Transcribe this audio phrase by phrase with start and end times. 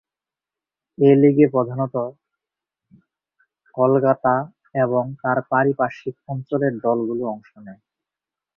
[0.97, 2.07] এই লিগে প্রধানতঃ
[3.75, 4.33] কলকাতা
[4.75, 7.81] এবং তার পারিপার্শ্বিক অঞ্চলের দলগুলো অংশ নেয়।